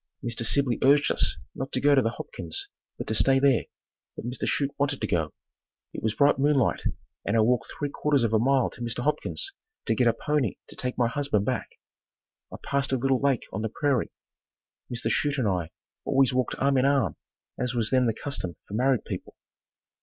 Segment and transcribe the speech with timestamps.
[0.25, 0.43] Mr.
[0.43, 3.65] Sibley urged us not to go to the Hopkins', but to stay there,
[4.15, 4.47] but Mr.
[4.47, 5.31] Chute wanted to go.
[5.93, 6.81] It was bright moonlight,
[7.23, 9.03] and I walked three quarters of a mile to Mr.
[9.03, 9.53] Hopkins'
[9.85, 11.79] to get a pony to take my husband back.
[12.51, 14.11] I passed a little lake on the prairie.
[14.91, 15.11] Mr.
[15.11, 15.69] Chute and I
[16.03, 17.15] always walked arm in arm
[17.59, 19.35] as was then the custom for married people.